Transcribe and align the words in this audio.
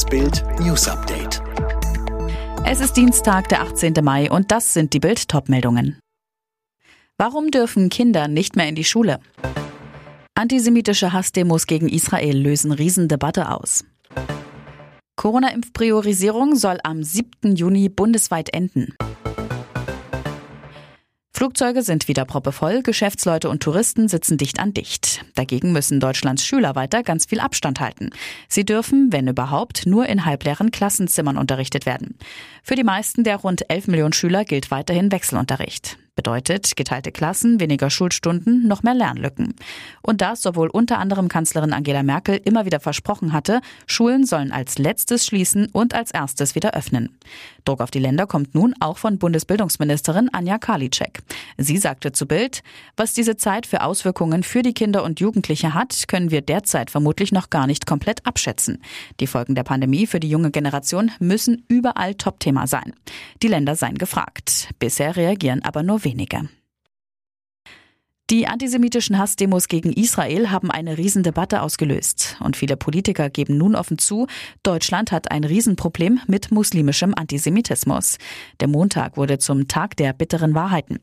Das 0.00 0.08
Bild 0.08 0.42
News 0.60 0.88
Update. 0.88 1.42
Es 2.64 2.80
ist 2.80 2.96
Dienstag, 2.96 3.50
der 3.50 3.60
18. 3.60 3.92
Mai 4.02 4.30
und 4.30 4.50
das 4.50 4.72
sind 4.72 4.94
die 4.94 4.98
Bild 4.98 5.28
Topmeldungen. 5.28 5.98
Warum 7.18 7.50
dürfen 7.50 7.90
Kinder 7.90 8.26
nicht 8.26 8.56
mehr 8.56 8.66
in 8.66 8.74
die 8.74 8.84
Schule? 8.84 9.20
Antisemitische 10.34 11.12
Hassdemos 11.12 11.66
gegen 11.66 11.86
Israel 11.90 12.34
lösen 12.34 12.72
Riesendebatte 12.72 13.50
aus. 13.50 13.84
Corona-Impfpriorisierung 15.16 16.56
soll 16.56 16.78
am 16.82 17.02
7. 17.02 17.54
Juni 17.54 17.90
bundesweit 17.90 18.54
enden. 18.54 18.94
Flugzeuge 21.40 21.80
sind 21.80 22.06
wieder 22.06 22.26
proppevoll, 22.26 22.82
Geschäftsleute 22.82 23.48
und 23.48 23.62
Touristen 23.62 24.08
sitzen 24.08 24.36
dicht 24.36 24.60
an 24.60 24.74
dicht. 24.74 25.24
Dagegen 25.36 25.72
müssen 25.72 25.98
Deutschlands 25.98 26.44
Schüler 26.44 26.74
weiter 26.74 27.02
ganz 27.02 27.24
viel 27.24 27.40
Abstand 27.40 27.80
halten. 27.80 28.10
Sie 28.46 28.66
dürfen, 28.66 29.10
wenn 29.10 29.26
überhaupt, 29.26 29.86
nur 29.86 30.04
in 30.04 30.26
halbleeren 30.26 30.70
Klassenzimmern 30.70 31.38
unterrichtet 31.38 31.86
werden. 31.86 32.18
Für 32.62 32.74
die 32.74 32.84
meisten 32.84 33.24
der 33.24 33.36
rund 33.36 33.70
11 33.70 33.86
Millionen 33.86 34.12
Schüler 34.12 34.44
gilt 34.44 34.70
weiterhin 34.70 35.10
Wechselunterricht. 35.10 35.96
Bedeutet 36.16 36.76
geteilte 36.76 37.12
Klassen, 37.12 37.60
weniger 37.60 37.90
Schulstunden, 37.90 38.66
noch 38.66 38.82
mehr 38.82 38.94
Lernlücken. 38.94 39.54
Und 40.02 40.20
das, 40.20 40.44
obwohl 40.44 40.68
unter 40.68 40.98
anderem 40.98 41.28
Kanzlerin 41.28 41.72
Angela 41.72 42.02
Merkel 42.02 42.40
immer 42.44 42.64
wieder 42.64 42.80
versprochen 42.80 43.32
hatte, 43.32 43.60
Schulen 43.86 44.26
sollen 44.26 44.52
als 44.52 44.78
letztes 44.78 45.24
schließen 45.24 45.68
und 45.72 45.94
als 45.94 46.10
erstes 46.10 46.54
wieder 46.54 46.74
öffnen. 46.74 47.16
Druck 47.64 47.80
auf 47.80 47.90
die 47.90 47.98
Länder 47.98 48.26
kommt 48.26 48.54
nun 48.54 48.74
auch 48.80 48.98
von 48.98 49.18
Bundesbildungsministerin 49.18 50.28
Anja 50.32 50.58
Karliczek. 50.58 51.22
Sie 51.56 51.78
sagte 51.78 52.12
zu 52.12 52.26
Bild, 52.26 52.62
was 52.96 53.14
diese 53.14 53.36
Zeit 53.36 53.66
für 53.66 53.82
Auswirkungen 53.82 54.42
für 54.42 54.62
die 54.62 54.74
Kinder 54.74 55.04
und 55.04 55.20
Jugendliche 55.20 55.74
hat, 55.74 56.08
können 56.08 56.30
wir 56.30 56.42
derzeit 56.42 56.90
vermutlich 56.90 57.32
noch 57.32 57.50
gar 57.50 57.66
nicht 57.66 57.86
komplett 57.86 58.26
abschätzen. 58.26 58.82
Die 59.20 59.26
Folgen 59.26 59.54
der 59.54 59.64
Pandemie 59.64 60.06
für 60.06 60.20
die 60.20 60.30
junge 60.30 60.50
Generation 60.50 61.10
müssen 61.20 61.64
überall 61.68 62.14
Topthema 62.14 62.66
sein. 62.66 62.92
Die 63.42 63.48
Länder 63.48 63.76
seien 63.76 63.98
gefragt. 63.98 64.68
Bisher 64.78 65.16
reagieren 65.16 65.62
aber 65.62 65.82
nur 65.82 65.99
wenige 66.04 66.20
wenige. 66.20 66.48
Die 68.30 68.46
antisemitischen 68.46 69.18
Hassdemos 69.18 69.66
gegen 69.66 69.92
Israel 69.92 70.50
haben 70.52 70.70
eine 70.70 70.98
Riesendebatte 70.98 71.62
ausgelöst. 71.62 72.36
Und 72.38 72.56
viele 72.56 72.76
Politiker 72.76 73.28
geben 73.28 73.58
nun 73.58 73.74
offen 73.74 73.98
zu, 73.98 74.28
Deutschland 74.62 75.10
hat 75.10 75.32
ein 75.32 75.42
Riesenproblem 75.42 76.20
mit 76.28 76.52
muslimischem 76.52 77.12
Antisemitismus. 77.12 78.18
Der 78.60 78.68
Montag 78.68 79.16
wurde 79.16 79.38
zum 79.38 79.66
Tag 79.66 79.96
der 79.96 80.12
bitteren 80.12 80.54
Wahrheiten. 80.54 81.00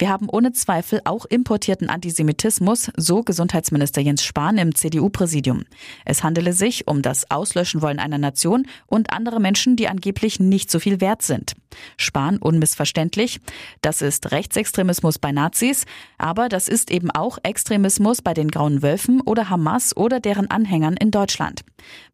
Wir 0.00 0.08
haben 0.08 0.30
ohne 0.30 0.52
Zweifel 0.52 1.02
auch 1.04 1.26
importierten 1.26 1.90
Antisemitismus, 1.90 2.90
so 2.96 3.22
Gesundheitsminister 3.22 4.00
Jens 4.00 4.24
Spahn 4.24 4.56
im 4.56 4.74
CDU-Präsidium. 4.74 5.64
Es 6.06 6.24
handele 6.24 6.54
sich 6.54 6.88
um 6.88 7.02
das 7.02 7.30
Auslöschen 7.30 7.82
wollen 7.82 7.98
einer 7.98 8.16
Nation 8.16 8.66
und 8.86 9.12
andere 9.12 9.40
Menschen, 9.40 9.76
die 9.76 9.88
angeblich 9.88 10.40
nicht 10.40 10.70
so 10.70 10.80
viel 10.80 11.02
wert 11.02 11.20
sind. 11.20 11.52
Spahn 11.98 12.38
unmissverständlich. 12.38 13.40
Das 13.82 14.00
ist 14.00 14.32
Rechtsextremismus 14.32 15.18
bei 15.18 15.32
Nazis, 15.32 15.84
aber 16.16 16.48
das 16.48 16.68
ist 16.68 16.90
eben 16.90 17.10
auch 17.10 17.36
Extremismus 17.42 18.22
bei 18.22 18.32
den 18.32 18.50
Grauen 18.50 18.80
Wölfen 18.80 19.20
oder 19.20 19.50
Hamas 19.50 19.94
oder 19.94 20.18
deren 20.18 20.50
Anhängern 20.50 20.96
in 20.96 21.10
Deutschland. 21.10 21.60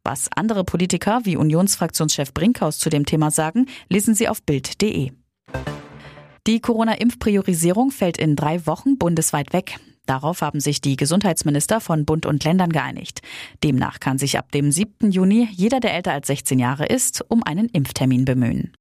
Was 0.03 0.29
andere 0.35 0.65
Politiker 0.65 1.21
wie 1.23 1.37
Unionsfraktionschef 1.37 2.35
Brinkhaus 2.35 2.81
zu 2.81 2.91
dem 2.91 3.07
Thema 3.07 3.31
sagen, 3.31 3.67
lesen 3.89 4.17
Sie 4.17 4.29
auf 4.29 4.43
Bild.de. 4.43 5.13
Die 6.47 6.61
Corona-Impfpriorisierung 6.61 7.91
fällt 7.91 8.19
in 8.19 8.37
drei 8.37 8.67
Wochen 8.69 8.99
bundesweit 8.99 9.53
weg. 9.53 9.81
Darauf 10.07 10.43
haben 10.43 10.61
sich 10.61 10.81
die 10.81 10.95
Gesundheitsminister 10.95 11.81
von 11.81 12.05
Bund 12.05 12.25
und 12.25 12.45
Ländern 12.45 12.71
geeinigt. 12.71 13.21
Demnach 13.65 13.99
kann 13.99 14.19
sich 14.19 14.39
ab 14.39 14.53
dem 14.53 14.71
7. 14.71 15.11
Juni 15.11 15.49
jeder, 15.51 15.81
der 15.81 15.95
älter 15.95 16.13
als 16.13 16.29
16 16.29 16.61
Jahre 16.61 16.87
ist, 16.87 17.25
um 17.29 17.43
einen 17.43 17.69
Impftermin 17.69 18.25
bemühen. 18.25 18.73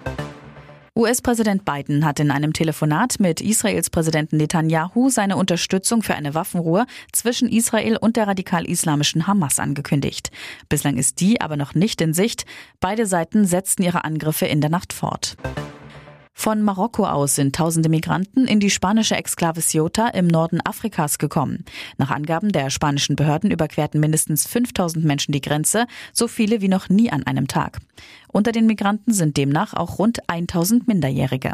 US-Präsident 0.96 1.66
Biden 1.66 2.06
hat 2.06 2.20
in 2.20 2.30
einem 2.30 2.54
Telefonat 2.54 3.20
mit 3.20 3.42
Israels 3.42 3.90
Präsidenten 3.90 4.38
Netanyahu 4.38 5.10
seine 5.10 5.36
Unterstützung 5.36 6.04
für 6.04 6.14
eine 6.14 6.36
Waffenruhe 6.36 6.86
zwischen 7.12 7.50
Israel 7.50 7.98
und 7.98 8.16
der 8.16 8.28
radikal-islamischen 8.28 9.26
Hamas 9.26 9.60
angekündigt. 9.60 10.30
Bislang 10.70 10.98
ist 10.98 11.20
die 11.20 11.42
aber 11.42 11.58
noch 11.58 11.74
nicht 11.74 12.00
in 12.00 12.14
Sicht. 12.14 12.46
Beide 12.80 13.08
Seiten 13.08 13.46
setzten 13.46 13.82
ihre 13.82 14.06
Angriffe 14.06 14.46
in 14.46 14.62
der 14.62 14.70
Nacht 14.70 14.94
fort. 14.94 15.36
Von 16.38 16.62
Marokko 16.62 17.06
aus 17.06 17.36
sind 17.36 17.56
tausende 17.56 17.88
Migranten 17.88 18.46
in 18.46 18.60
die 18.60 18.70
spanische 18.70 19.16
Exklave 19.16 19.62
Ceuta 19.62 20.10
im 20.10 20.28
Norden 20.28 20.60
Afrikas 20.64 21.18
gekommen. 21.18 21.64
Nach 21.98 22.12
Angaben 22.12 22.52
der 22.52 22.70
spanischen 22.70 23.16
Behörden 23.16 23.52
überquerten 23.52 24.02
mindestens 24.02 24.46
5000 24.46 25.06
Menschen 25.06 25.32
die 25.32 25.40
Grenze, 25.40 25.88
so 26.12 26.28
viele 26.28 26.60
wie 26.60 26.68
noch 26.68 26.90
nie 26.90 27.10
an 27.10 27.24
einem 27.24 27.48
Tag. 27.48 27.80
Unter 28.28 28.52
den 28.52 28.68
Migranten 28.68 29.14
sind 29.14 29.38
demnach 29.38 29.74
auch 29.74 29.98
rund 29.98 30.30
1000 30.30 30.90
Minderjährige. 30.90 31.54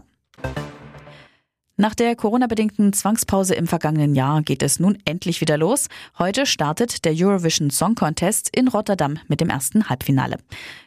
Nach 1.81 1.95
der 1.95 2.15
Corona-bedingten 2.15 2.93
Zwangspause 2.93 3.55
im 3.55 3.65
vergangenen 3.65 4.13
Jahr 4.13 4.43
geht 4.43 4.61
es 4.61 4.79
nun 4.79 4.99
endlich 5.03 5.41
wieder 5.41 5.57
los. 5.57 5.87
Heute 6.19 6.45
startet 6.45 7.05
der 7.05 7.13
Eurovision 7.15 7.71
Song 7.71 7.95
Contest 7.95 8.55
in 8.55 8.67
Rotterdam 8.67 9.17
mit 9.27 9.41
dem 9.41 9.49
ersten 9.49 9.89
Halbfinale. 9.89 10.37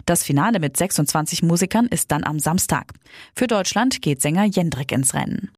Das 0.07 0.23
Finale 0.23 0.61
mit 0.61 0.77
26 0.77 1.43
Musikern 1.43 1.87
ist 1.87 2.13
dann 2.13 2.23
am 2.23 2.39
Samstag. 2.39 2.93
Für 3.35 3.49
Deutschland 3.49 4.03
geht 4.03 4.23
Sänger 4.23 4.45
Jendrik 4.45 4.93
ins 4.93 5.15
Rennen. 5.15 5.51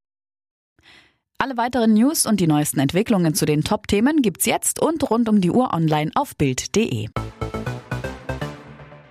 Alle 1.36 1.58
weiteren 1.58 1.92
News 1.92 2.24
und 2.24 2.40
die 2.40 2.46
neuesten 2.46 2.80
Entwicklungen 2.80 3.34
zu 3.34 3.44
den 3.44 3.62
Top-Themen 3.62 4.22
gibt's 4.22 4.46
jetzt 4.46 4.80
und 4.80 5.10
rund 5.10 5.28
um 5.28 5.42
die 5.42 5.50
Uhr 5.50 5.74
online 5.74 6.12
auf 6.14 6.34
Bild.de. 6.36 7.08